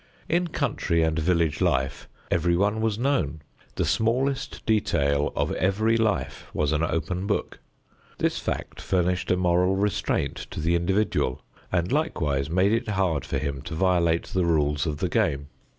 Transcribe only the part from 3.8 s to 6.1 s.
smallest detail of every